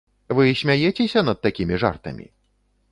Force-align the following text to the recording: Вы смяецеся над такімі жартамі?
Вы 0.39 0.45
смяецеся 0.61 1.25
над 1.29 1.43
такімі 1.47 1.75
жартамі? 1.87 2.25